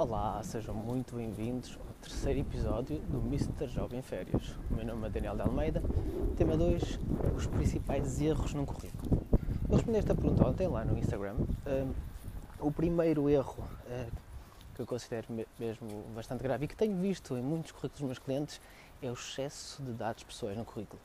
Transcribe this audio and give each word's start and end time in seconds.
Olá, 0.00 0.42
sejam 0.42 0.74
muito 0.74 1.16
bem-vindos 1.16 1.78
ao 1.78 1.94
terceiro 2.00 2.40
episódio 2.40 2.98
do 3.00 3.18
Mr. 3.18 3.66
Jovem 3.66 4.00
Férias. 4.00 4.56
O 4.70 4.74
meu 4.74 4.86
nome 4.86 5.06
é 5.06 5.10
Daniel 5.10 5.36
de 5.36 5.42
Almeida. 5.42 5.82
Tema 6.38 6.56
2: 6.56 6.98
os 7.36 7.46
principais 7.46 8.18
erros 8.18 8.54
num 8.54 8.64
currículo. 8.64 9.20
Eu 9.68 9.76
respondi 9.76 9.98
esta 9.98 10.14
pergunta 10.14 10.48
ontem 10.48 10.66
lá 10.68 10.86
no 10.86 10.96
Instagram. 10.96 11.36
O 12.58 12.72
primeiro 12.72 13.28
erro 13.28 13.62
uh, 13.62 14.10
que 14.74 14.80
eu 14.80 14.86
considero 14.86 15.26
mesmo 15.58 16.02
bastante 16.14 16.42
grave 16.42 16.64
e 16.64 16.68
que 16.68 16.76
tenho 16.76 16.96
visto 16.96 17.36
em 17.36 17.42
muitos 17.42 17.70
currículos 17.70 17.98
dos 17.98 18.06
meus 18.06 18.18
clientes 18.18 18.58
é 19.02 19.10
o 19.10 19.12
excesso 19.12 19.82
de 19.82 19.92
dados 19.92 20.24
pessoais 20.24 20.56
no 20.56 20.64
currículo. 20.64 20.98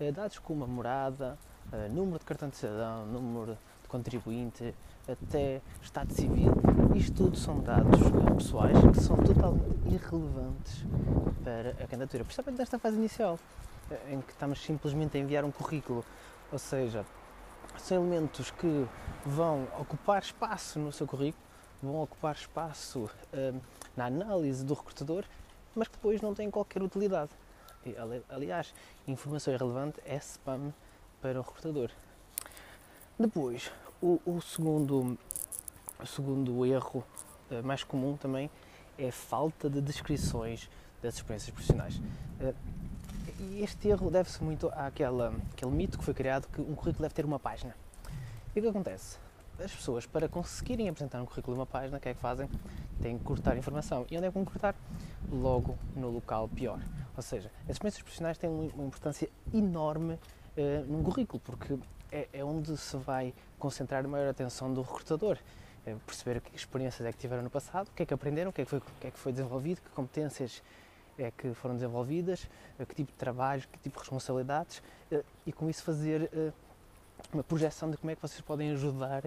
Uh, 0.00 0.10
dados 0.10 0.38
como 0.38 0.64
a 0.64 0.66
morada, 0.66 1.38
uh, 1.70 1.92
número 1.92 2.18
de 2.18 2.24
cartão 2.24 2.48
de 2.48 2.56
cidadão, 2.56 3.04
número 3.04 3.58
contribuinte, 3.88 4.74
até 5.08 5.60
estado 5.82 6.12
civil, 6.12 6.52
isto 6.94 7.16
tudo 7.16 7.36
são 7.36 7.60
dados 7.60 7.98
pessoais 8.36 8.76
que 8.92 9.00
são 9.00 9.16
totalmente 9.16 9.86
irrelevantes 9.86 10.84
para 11.42 11.70
a 11.70 11.86
candidatura, 11.86 12.24
principalmente 12.24 12.58
nesta 12.58 12.78
fase 12.78 12.96
inicial, 12.96 13.38
em 14.10 14.20
que 14.20 14.32
estamos 14.32 14.62
simplesmente 14.62 15.16
a 15.16 15.20
enviar 15.20 15.44
um 15.44 15.50
currículo, 15.50 16.04
ou 16.52 16.58
seja, 16.58 17.04
são 17.78 17.96
elementos 17.96 18.50
que 18.50 18.86
vão 19.24 19.66
ocupar 19.78 20.22
espaço 20.22 20.78
no 20.78 20.92
seu 20.92 21.06
currículo, 21.06 21.42
vão 21.82 22.02
ocupar 22.02 22.34
espaço 22.34 23.08
hum, 23.32 23.60
na 23.96 24.06
análise 24.06 24.64
do 24.64 24.74
recrutador, 24.74 25.24
mas 25.74 25.88
que 25.88 25.94
depois 25.94 26.20
não 26.20 26.34
têm 26.34 26.50
qualquer 26.50 26.82
utilidade. 26.82 27.30
Aliás, 28.28 28.74
informação 29.06 29.54
irrelevante 29.54 30.00
é 30.04 30.16
spam 30.16 30.72
para 31.22 31.38
o 31.38 31.42
recrutador. 31.42 31.90
Depois, 33.18 33.68
o, 34.00 34.20
o, 34.24 34.40
segundo, 34.40 35.18
o 36.00 36.06
segundo 36.06 36.64
erro 36.64 37.04
uh, 37.50 37.66
mais 37.66 37.82
comum 37.82 38.16
também 38.16 38.48
é 38.96 39.08
a 39.08 39.12
falta 39.12 39.68
de 39.68 39.80
descrições 39.80 40.70
das 41.02 41.16
experiências 41.16 41.50
profissionais. 41.50 41.96
Uh, 41.96 42.54
e 43.40 43.60
este 43.64 43.88
erro 43.88 44.08
deve-se 44.08 44.42
muito 44.44 44.68
àquela, 44.68 45.34
àquele 45.50 45.72
mito 45.72 45.98
que 45.98 46.04
foi 46.04 46.14
criado 46.14 46.46
que 46.46 46.60
um 46.60 46.76
currículo 46.76 47.02
deve 47.02 47.14
ter 47.14 47.24
uma 47.24 47.40
página. 47.40 47.74
E 48.54 48.60
o 48.60 48.62
que 48.62 48.68
acontece? 48.68 49.18
As 49.58 49.72
pessoas, 49.72 50.06
para 50.06 50.28
conseguirem 50.28 50.88
apresentar 50.88 51.20
um 51.20 51.26
currículo 51.26 51.56
de 51.56 51.60
uma 51.60 51.66
página, 51.66 51.98
o 51.98 52.00
que 52.00 52.10
é 52.10 52.14
que 52.14 52.20
fazem? 52.20 52.48
Têm 53.02 53.18
que 53.18 53.24
cortar 53.24 53.56
informação. 53.56 54.06
E 54.12 54.16
onde 54.16 54.26
é 54.26 54.28
que 54.28 54.34
vão 54.34 54.44
cortar? 54.44 54.76
Logo 55.28 55.76
no 55.96 56.08
local 56.08 56.48
pior. 56.48 56.78
Ou 57.16 57.22
seja, 57.22 57.50
as 57.64 57.70
experiências 57.70 58.00
profissionais 58.00 58.38
têm 58.38 58.48
uma 58.48 58.84
importância 58.84 59.28
enorme 59.52 60.14
uh, 60.14 60.86
num 60.86 61.02
currículo, 61.02 61.40
porque 61.44 61.76
é, 62.10 62.28
é, 62.32 62.44
onde 62.44 62.76
se 62.76 62.96
vai 62.96 63.34
concentrar 63.58 64.04
a 64.04 64.08
maior 64.08 64.28
atenção 64.28 64.72
do 64.72 64.82
recrutador. 64.82 65.38
É 65.86 65.94
perceber 66.06 66.40
que 66.40 66.54
experiências 66.54 67.06
é 67.06 67.12
que 67.12 67.18
tiveram 67.18 67.42
no 67.42 67.50
passado, 67.50 67.88
o 67.88 67.90
que 67.92 68.02
é 68.02 68.06
que 68.06 68.12
aprenderam, 68.12 68.50
o 68.50 68.52
que 68.52 68.62
é 68.62 68.64
que 68.64 68.70
foi, 68.70 68.80
que 69.00 69.06
é 69.06 69.10
que 69.10 69.18
foi 69.18 69.32
desenvolvido, 69.32 69.80
que 69.80 69.88
competências 69.90 70.62
é 71.18 71.30
que 71.30 71.52
foram 71.54 71.74
desenvolvidas, 71.74 72.48
eh, 72.78 72.84
que 72.84 72.94
tipo 72.94 73.10
de 73.10 73.18
trabalhos, 73.18 73.66
que 73.66 73.78
tipo 73.78 73.96
de 73.96 74.00
responsabilidades 74.00 74.82
eh, 75.10 75.24
e 75.46 75.52
com 75.52 75.68
isso 75.68 75.82
fazer 75.82 76.30
eh, 76.32 76.52
uma 77.32 77.42
projeção 77.42 77.90
de 77.90 77.96
como 77.96 78.10
é 78.10 78.14
que 78.14 78.22
vocês 78.22 78.40
podem 78.40 78.70
ajudar 78.70 79.22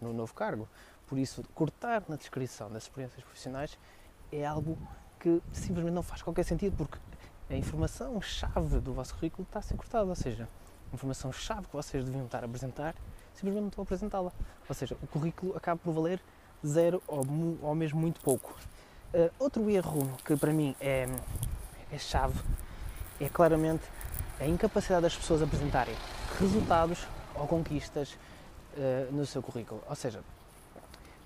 no 0.00 0.12
novo 0.12 0.34
cargo. 0.34 0.68
Por 1.06 1.18
isso, 1.18 1.42
cortar 1.54 2.02
na 2.08 2.16
descrição 2.16 2.70
das 2.70 2.82
experiências 2.82 3.22
profissionais 3.22 3.78
é 4.32 4.44
algo 4.44 4.76
que 5.20 5.40
simplesmente 5.52 5.94
não 5.94 6.02
faz 6.02 6.20
qualquer 6.20 6.44
sentido 6.44 6.76
porque 6.76 6.98
a 7.48 7.54
informação-chave 7.54 8.80
do 8.80 8.92
vosso 8.92 9.14
currículo 9.14 9.44
está 9.44 9.60
a 9.60 9.62
ser 9.62 9.76
cortada, 9.76 10.06
ou 10.06 10.14
seja, 10.14 10.48
informação-chave 10.94 11.66
que 11.66 11.72
vocês 11.72 12.04
deviam 12.04 12.24
estar 12.24 12.42
a 12.42 12.46
apresentar, 12.46 12.94
simplesmente 13.34 13.62
não 13.62 13.68
estão 13.68 13.82
a 13.82 13.84
apresentá-la. 13.84 14.32
Ou 14.68 14.74
seja, 14.74 14.96
o 15.02 15.06
currículo 15.06 15.56
acaba 15.56 15.80
por 15.82 15.92
valer 15.92 16.20
zero 16.66 17.02
ou, 17.06 17.22
ou 17.62 17.74
mesmo 17.74 18.00
muito 18.00 18.20
pouco. 18.20 18.56
Uh, 19.12 19.30
outro 19.38 19.68
erro 19.70 20.10
que 20.24 20.36
para 20.36 20.52
mim 20.52 20.74
é, 20.80 21.08
é 21.92 21.98
chave 21.98 22.40
é 23.20 23.28
claramente 23.28 23.84
a 24.40 24.46
incapacidade 24.46 25.02
das 25.02 25.16
pessoas 25.16 25.40
apresentarem 25.40 25.94
resultados 26.40 27.06
ou 27.34 27.46
conquistas 27.46 28.12
uh, 28.76 29.12
no 29.12 29.24
seu 29.24 29.42
currículo. 29.42 29.82
Ou 29.88 29.94
seja, 29.94 30.20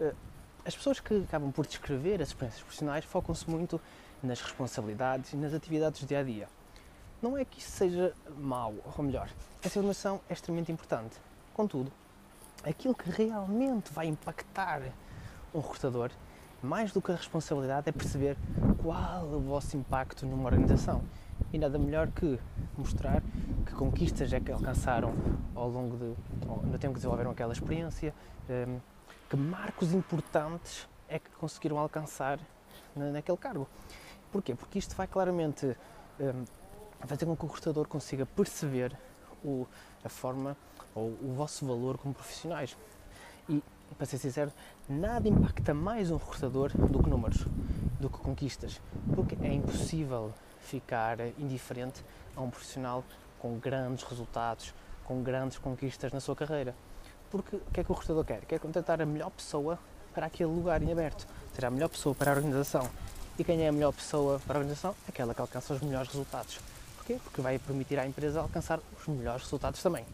uh, 0.00 0.14
as 0.64 0.74
pessoas 0.74 0.98
que 0.98 1.22
acabam 1.22 1.52
por 1.52 1.66
descrever 1.66 2.20
as 2.20 2.28
experiências 2.28 2.62
profissionais 2.62 3.04
focam-se 3.04 3.48
muito 3.48 3.80
nas 4.22 4.40
responsabilidades 4.40 5.32
e 5.32 5.36
nas 5.36 5.54
atividades 5.54 6.00
do 6.00 6.06
dia 6.06 6.20
a 6.20 6.22
dia. 6.24 6.48
Não 7.22 7.36
é 7.36 7.44
que 7.44 7.60
isso 7.60 7.70
seja 7.70 8.12
mau, 8.36 8.74
ou 8.96 9.04
melhor, 9.04 9.30
essa 9.62 9.78
informação 9.78 10.20
é 10.28 10.32
extremamente 10.32 10.70
importante. 10.70 11.16
Contudo, 11.54 11.90
aquilo 12.64 12.94
que 12.94 13.10
realmente 13.10 13.92
vai 13.92 14.06
impactar 14.06 14.82
um 15.54 15.60
recrutador, 15.60 16.10
mais 16.62 16.92
do 16.92 17.00
que 17.00 17.12
a 17.12 17.16
responsabilidade, 17.16 17.88
é 17.88 17.92
perceber 17.92 18.36
qual 18.82 19.24
o 19.24 19.40
vosso 19.40 19.76
impacto 19.76 20.26
numa 20.26 20.44
organização. 20.46 21.02
E 21.52 21.58
nada 21.58 21.78
melhor 21.78 22.08
que 22.08 22.38
mostrar 22.76 23.22
que 23.64 23.72
conquistas 23.74 24.32
é 24.32 24.40
que 24.40 24.50
alcançaram 24.50 25.14
ao 25.54 25.68
longo 25.68 25.96
de, 25.96 26.14
no 26.66 26.78
tempo 26.78 26.94
que 26.94 27.00
desenvolveram 27.00 27.30
aquela 27.30 27.52
experiência, 27.52 28.14
hum, 28.48 28.78
que 29.28 29.36
marcos 29.36 29.92
importantes 29.92 30.88
é 31.08 31.18
que 31.18 31.30
conseguiram 31.30 31.78
alcançar 31.78 32.38
naquele 32.94 33.38
cargo. 33.38 33.68
Porquê? 34.32 34.54
Porque 34.54 34.78
isto 34.78 34.94
vai 34.96 35.06
claramente 35.06 35.76
hum, 36.20 36.44
fazer 37.06 37.26
com 37.26 37.36
que 37.36 37.44
o 37.44 37.48
recrutador 37.48 37.86
consiga 37.86 38.26
perceber 38.26 38.96
o, 39.44 39.66
a 40.04 40.08
forma 40.08 40.56
ou 40.94 41.16
o 41.22 41.34
vosso 41.36 41.66
valor 41.66 41.98
como 41.98 42.14
profissionais. 42.14 42.76
E, 43.48 43.62
para 43.96 44.06
ser 44.06 44.18
sincero, 44.18 44.52
nada 44.88 45.28
impacta 45.28 45.72
mais 45.72 46.10
um 46.10 46.16
recrutador 46.16 46.70
do 46.76 47.02
que 47.02 47.10
números, 47.10 47.46
do 48.00 48.10
que 48.10 48.18
conquistas, 48.18 48.80
porque 49.14 49.36
é 49.42 49.52
impossível 49.52 50.32
ficar 50.60 51.18
indiferente 51.38 52.04
a 52.34 52.40
um 52.40 52.50
profissional 52.50 53.04
com 53.38 53.58
grandes 53.58 54.04
resultados, 54.04 54.74
com 55.04 55.22
grandes 55.22 55.58
conquistas 55.58 56.12
na 56.12 56.20
sua 56.20 56.34
carreira. 56.34 56.74
Porque 57.30 57.56
o 57.56 57.60
que 57.72 57.80
é 57.80 57.84
que 57.84 57.90
o 57.90 57.94
recrutador 57.94 58.24
quer? 58.24 58.44
Quer 58.44 58.58
contratar 58.58 59.00
a 59.00 59.06
melhor 59.06 59.30
pessoa 59.30 59.78
para 60.14 60.26
aquele 60.26 60.50
lugar 60.50 60.82
em 60.82 60.90
aberto, 60.90 61.26
ter 61.54 61.64
a 61.64 61.70
melhor 61.70 61.88
pessoa 61.88 62.14
para 62.14 62.32
a 62.32 62.34
organização. 62.34 62.88
E 63.38 63.44
quem 63.44 63.62
é 63.62 63.68
a 63.68 63.72
melhor 63.72 63.92
pessoa 63.92 64.40
para 64.46 64.56
a 64.56 64.60
organização? 64.60 64.94
Aquela 65.06 65.34
que 65.34 65.40
alcança 65.40 65.74
os 65.74 65.80
melhores 65.82 66.08
resultados. 66.08 66.58
Porquê? 67.06 67.20
Porque 67.22 67.40
vai 67.40 67.56
permitir 67.56 68.00
à 68.00 68.06
empresa 68.06 68.40
alcançar 68.40 68.80
os 68.98 69.06
melhores 69.06 69.44
resultados 69.44 69.80
também. 69.80 70.04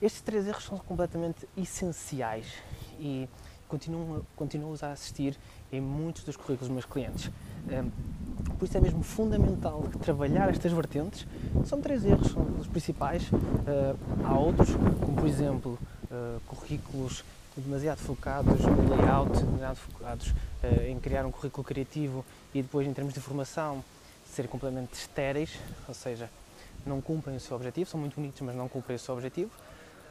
Estes 0.00 0.22
três 0.22 0.46
erros 0.46 0.64
são 0.64 0.78
completamente 0.78 1.48
essenciais 1.56 2.46
e 3.00 3.28
continuo, 3.66 4.24
continuo 4.36 4.76
a 4.80 4.92
assistir 4.92 5.36
em 5.72 5.80
muitos 5.80 6.22
dos 6.22 6.36
currículos 6.36 6.68
dos 6.68 6.70
meus 6.70 6.84
clientes. 6.84 7.28
Por 8.56 8.64
isso 8.64 8.78
é 8.78 8.80
mesmo 8.80 9.02
fundamental 9.02 9.82
trabalhar 10.00 10.48
estas 10.50 10.70
vertentes. 10.70 11.26
São 11.64 11.80
três 11.80 12.04
erros, 12.04 12.30
são 12.30 12.46
os 12.60 12.68
principais. 12.68 13.24
Hum, 13.32 14.24
há 14.24 14.38
outros, 14.38 14.68
como 15.00 15.16
por 15.16 15.26
exemplo 15.26 15.76
hum, 16.12 16.38
currículos 16.46 17.24
demasiado 17.56 17.98
focados 17.98 18.60
no 18.60 18.96
layout, 18.96 19.36
demasiado 19.36 19.76
focados 19.78 20.32
em 20.86 20.96
criar 21.00 21.26
um 21.26 21.32
currículo 21.32 21.64
criativo 21.64 22.24
e 22.54 22.62
depois 22.62 22.86
em 22.86 22.92
termos 22.92 23.12
de 23.12 23.18
informação 23.18 23.82
serem 24.32 24.50
completamente 24.50 24.94
estéreis, 24.94 25.58
ou 25.86 25.94
seja, 25.94 26.30
não 26.86 27.00
cumprem 27.00 27.36
o 27.36 27.40
seu 27.40 27.56
objetivo, 27.56 27.88
são 27.88 28.00
muito 28.00 28.14
bonitos, 28.16 28.40
mas 28.40 28.54
não 28.54 28.68
cumprem 28.68 28.96
o 28.96 28.98
seu 28.98 29.14
objetivo. 29.14 29.50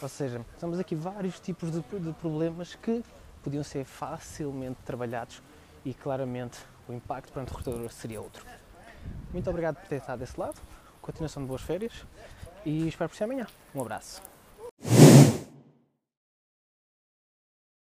Ou 0.00 0.08
seja, 0.08 0.44
temos 0.58 0.78
aqui 0.78 0.94
vários 0.94 1.38
tipos 1.40 1.70
de, 1.70 1.80
de 1.80 2.12
problemas 2.14 2.74
que 2.74 3.04
podiam 3.42 3.62
ser 3.62 3.84
facilmente 3.84 4.78
trabalhados 4.84 5.42
e 5.84 5.92
claramente 5.94 6.58
o 6.88 6.92
impacto 6.92 7.32
para 7.32 7.42
o 7.42 7.44
recrutador 7.44 7.90
seria 7.92 8.20
outro. 8.20 8.44
Muito 9.32 9.48
obrigado 9.48 9.76
por 9.76 9.86
ter 9.86 9.96
estado 9.96 10.18
desse 10.18 10.38
lado, 10.38 10.60
continuação 11.00 11.42
de 11.42 11.48
boas 11.48 11.62
férias 11.62 11.92
e 12.64 12.88
espero 12.88 13.08
por 13.08 13.16
si 13.16 13.24
amanhã. 13.24 13.46
Um 13.74 13.80
abraço. 13.80 14.29